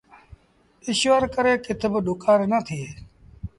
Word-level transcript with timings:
ايٚشور 0.87 1.21
ڪري 1.35 1.53
ڪٿ 1.65 1.81
با 1.91 1.99
ڏُڪآر 2.07 2.39
نا 2.51 2.57
ٿئي۔ 2.67 2.85